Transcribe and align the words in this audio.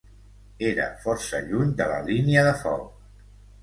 Era 0.69 0.87
força 1.05 1.43
lluny 1.51 1.77
de 1.85 1.89
la 1.95 2.03
línia 2.11 2.49
de 2.53 2.59
foc 2.67 2.85